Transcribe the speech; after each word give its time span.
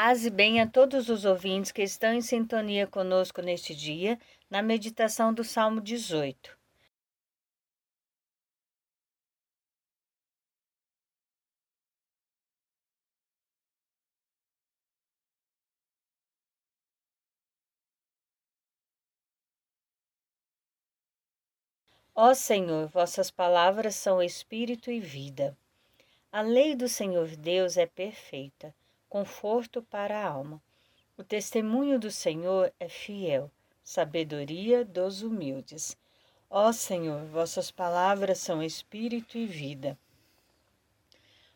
Paz 0.00 0.24
e 0.24 0.30
bem 0.30 0.60
a 0.60 0.66
todos 0.68 1.08
os 1.08 1.24
ouvintes 1.24 1.72
que 1.72 1.82
estão 1.82 2.12
em 2.12 2.20
sintonia 2.22 2.86
conosco 2.86 3.42
neste 3.42 3.74
dia, 3.74 4.16
na 4.48 4.62
meditação 4.62 5.34
do 5.34 5.42
Salmo 5.42 5.80
18. 5.80 6.56
Ó 22.14 22.32
Senhor, 22.34 22.86
vossas 22.86 23.32
palavras 23.32 23.96
são 23.96 24.22
espírito 24.22 24.92
e 24.92 25.00
vida. 25.00 25.58
A 26.30 26.40
lei 26.40 26.76
do 26.76 26.88
Senhor 26.88 27.34
Deus 27.34 27.76
é 27.76 27.84
perfeita, 27.84 28.72
conforto 29.08 29.82
para 29.82 30.18
a 30.18 30.28
alma. 30.28 30.62
O 31.16 31.24
testemunho 31.24 31.98
do 31.98 32.10
Senhor 32.10 32.72
é 32.78 32.88
fiel, 32.88 33.50
sabedoria 33.82 34.84
dos 34.84 35.22
humildes. 35.22 35.96
Ó 36.50 36.72
Senhor, 36.72 37.24
vossas 37.26 37.70
palavras 37.70 38.38
são 38.38 38.62
espírito 38.62 39.36
e 39.36 39.46
vida. 39.46 39.98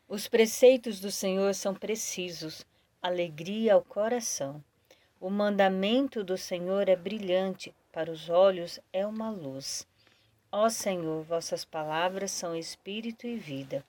Os 0.07 0.27
preceitos 0.27 0.99
do 0.99 1.09
Senhor 1.09 1.55
são 1.55 1.73
precisos, 1.73 2.65
alegria 3.01 3.73
ao 3.73 3.81
coração. 3.81 4.63
O 5.19 5.29
mandamento 5.29 6.23
do 6.23 6.37
Senhor 6.37 6.89
é 6.89 6.95
brilhante, 6.95 7.73
para 7.91 8.11
os 8.11 8.29
olhos 8.29 8.79
é 8.91 9.07
uma 9.07 9.29
luz. 9.29 9.87
Ó 10.51 10.69
Senhor, 10.69 11.23
vossas 11.23 11.63
palavras 11.63 12.31
são 12.31 12.55
espírito 12.55 13.25
e 13.25 13.37
vida. 13.37 13.83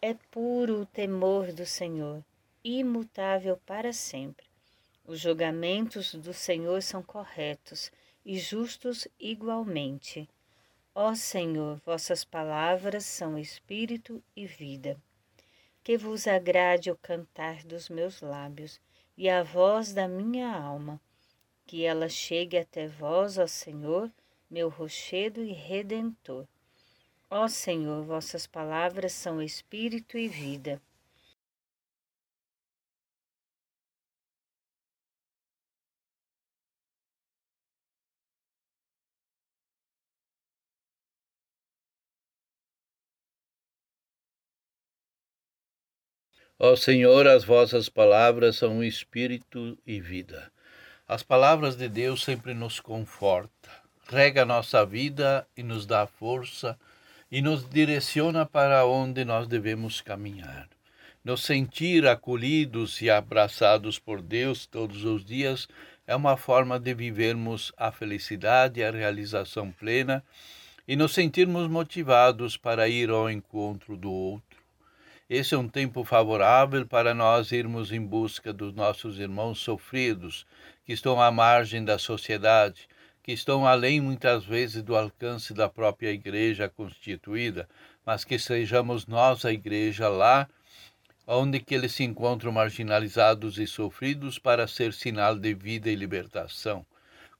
É 0.00 0.14
puro 0.30 0.82
o 0.82 0.86
temor 0.86 1.52
do 1.52 1.66
Senhor, 1.66 2.22
imutável 2.74 3.56
para 3.64 3.92
sempre. 3.92 4.46
Os 5.04 5.20
julgamentos 5.20 6.14
do 6.14 6.32
Senhor 6.32 6.82
são 6.82 7.00
corretos 7.00 7.92
e 8.24 8.38
justos 8.38 9.06
igualmente. 9.20 10.28
Ó 10.92 11.14
Senhor, 11.14 11.80
vossas 11.84 12.24
palavras 12.24 13.04
são 13.04 13.38
espírito 13.38 14.20
e 14.34 14.46
vida. 14.46 15.00
Que 15.84 15.96
vos 15.96 16.26
agrade 16.26 16.90
o 16.90 16.96
cantar 16.96 17.62
dos 17.62 17.88
meus 17.88 18.20
lábios 18.20 18.80
e 19.16 19.30
a 19.30 19.44
voz 19.44 19.94
da 19.94 20.08
minha 20.08 20.52
alma, 20.52 21.00
que 21.64 21.84
ela 21.84 22.08
chegue 22.08 22.58
até 22.58 22.88
vós, 22.88 23.38
ó 23.38 23.46
Senhor, 23.46 24.10
meu 24.50 24.68
rochedo 24.68 25.40
e 25.40 25.52
redentor. 25.52 26.48
Ó 27.30 27.46
Senhor, 27.46 28.04
vossas 28.04 28.44
palavras 28.46 29.12
são 29.12 29.40
espírito 29.40 30.18
e 30.18 30.26
vida. 30.26 30.82
Ó 46.58 46.74
Senhor, 46.74 47.26
as 47.26 47.44
vossas 47.44 47.88
palavras 47.88 48.56
são 48.56 48.82
espírito 48.82 49.78
e 49.86 50.00
vida. 50.00 50.50
As 51.06 51.22
palavras 51.22 51.76
de 51.76 51.88
Deus 51.88 52.24
sempre 52.24 52.54
nos 52.54 52.80
confortam 52.80 53.86
rega 54.08 54.44
nossa 54.44 54.86
vida 54.86 55.46
e 55.56 55.62
nos 55.62 55.84
dá 55.84 56.06
força 56.06 56.78
e 57.30 57.42
nos 57.42 57.68
direciona 57.68 58.46
para 58.46 58.86
onde 58.86 59.24
nós 59.24 59.48
devemos 59.48 60.00
caminhar. 60.00 60.68
Nos 61.24 61.42
sentir 61.42 62.06
acolhidos 62.06 63.02
e 63.02 63.10
abraçados 63.10 63.98
por 63.98 64.22
Deus 64.22 64.64
todos 64.64 65.04
os 65.04 65.24
dias 65.24 65.66
é 66.06 66.14
uma 66.14 66.36
forma 66.36 66.78
de 66.78 66.94
vivermos 66.94 67.72
a 67.76 67.90
felicidade 67.90 68.78
e 68.78 68.84
a 68.84 68.92
realização 68.92 69.72
plena 69.72 70.22
e 70.86 70.94
nos 70.94 71.12
sentirmos 71.12 71.68
motivados 71.68 72.56
para 72.56 72.88
ir 72.88 73.10
ao 73.10 73.28
encontro 73.28 73.96
do 73.96 74.12
outro. 74.12 74.55
Esse 75.28 75.56
é 75.56 75.58
um 75.58 75.68
tempo 75.68 76.04
favorável 76.04 76.86
para 76.86 77.12
nós 77.12 77.50
irmos 77.50 77.90
em 77.90 78.00
busca 78.00 78.52
dos 78.52 78.72
nossos 78.72 79.18
irmãos 79.18 79.58
sofridos, 79.58 80.46
que 80.84 80.92
estão 80.92 81.20
à 81.20 81.32
margem 81.32 81.84
da 81.84 81.98
sociedade, 81.98 82.88
que 83.24 83.32
estão 83.32 83.66
além 83.66 84.00
muitas 84.00 84.44
vezes 84.44 84.84
do 84.84 84.96
alcance 84.96 85.52
da 85.52 85.68
própria 85.68 86.12
igreja 86.12 86.68
constituída, 86.68 87.68
mas 88.04 88.24
que 88.24 88.38
sejamos 88.38 89.04
nós 89.08 89.44
a 89.44 89.52
igreja 89.52 90.08
lá 90.08 90.48
onde 91.26 91.58
que 91.58 91.74
eles 91.74 91.90
se 91.90 92.04
encontram 92.04 92.52
marginalizados 92.52 93.58
e 93.58 93.66
sofridos 93.66 94.38
para 94.38 94.68
ser 94.68 94.92
sinal 94.92 95.36
de 95.36 95.52
vida 95.54 95.90
e 95.90 95.96
libertação. 95.96 96.86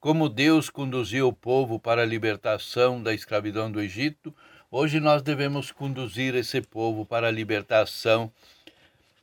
Como 0.01 0.29
Deus 0.29 0.69
conduziu 0.69 1.29
o 1.29 1.33
povo 1.33 1.79
para 1.79 2.03
a 2.03 2.07
libertação 2.07 3.01
da 3.01 3.15
escravidão 3.15 3.71
do 3.71 3.81
Egito, 3.81 4.35
hoje 4.71 5.01
nós 5.01 5.23
devemos 5.23 5.71
conduzir 5.71 6.35
esse 6.35 6.61
povo 6.61 7.05
para 7.05 7.29
a 7.29 7.31
libertação 7.31 8.33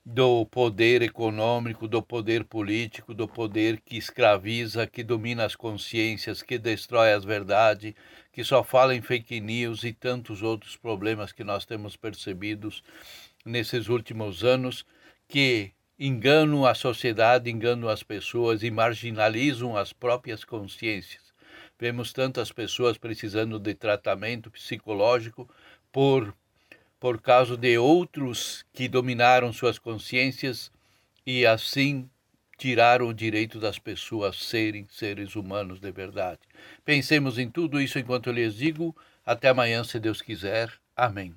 do 0.06 0.46
poder 0.48 1.02
econômico, 1.02 1.88
do 1.88 2.02
poder 2.02 2.44
político, 2.44 3.14
do 3.14 3.28
poder 3.28 3.80
que 3.80 3.98
escraviza, 3.98 4.86
que 4.86 5.02
domina 5.02 5.46
as 5.46 5.56
consciências, 5.56 6.42
que 6.42 6.58
destrói 6.58 7.14
as 7.14 7.24
verdades, 7.24 7.94
que 8.32 8.44
só 8.44 8.64
fala 8.64 8.94
em 8.94 9.02
fake 9.02 9.40
news 9.40 9.84
e 9.84 9.94
tantos 9.94 10.44
outros 10.44 10.76
problemas 10.76 11.32
que 11.32 11.44
nós 11.44 11.66
temos 11.66 11.96
percebidos 11.96 12.84
nesses 13.46 13.88
últimos 13.88 14.44
anos, 14.44 14.86
que 15.28 15.72
enganam 15.98 16.66
a 16.66 16.76
sociedade, 16.76 17.50
enganam 17.50 17.88
as 17.88 18.04
pessoas 18.04 18.62
e 18.62 18.70
marginalizam 18.70 19.78
as 19.78 19.94
próprias 19.94 20.44
consciências. 20.44 21.23
Vemos 21.80 22.14
tantas 22.14 22.52
pessoas 22.52 22.98
precisando 22.98 23.60
de 23.60 23.74
tratamento 23.74 24.50
psicológico 24.52 25.50
por 25.92 26.34
por 27.00 27.22
causa 27.22 27.58
de 27.58 27.78
outros 27.78 28.66
que 28.72 28.88
dominaram 28.88 29.52
suas 29.52 29.78
consciências 29.78 30.72
e 31.28 31.46
assim 31.46 32.10
tiraram 32.58 33.10
o 33.10 33.14
direito 33.14 33.60
das 33.60 33.78
pessoas 33.78 34.38
serem 34.38 34.88
seres 34.90 35.36
humanos 35.36 35.82
de 35.82 35.92
verdade. 35.92 36.40
Pensemos 36.86 37.38
em 37.38 37.50
tudo 37.50 37.82
isso 37.82 38.00
enquanto 38.00 38.28
eu 38.28 38.34
lhes 38.34 38.56
digo. 38.56 38.96
Até 39.26 39.50
amanhã, 39.50 39.84
se 39.84 40.00
Deus 40.00 40.22
quiser. 40.22 40.72
Amém. 40.96 41.36